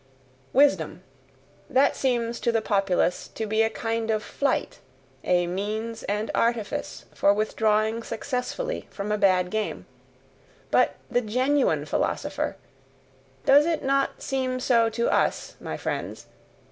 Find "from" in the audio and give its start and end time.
8.89-9.11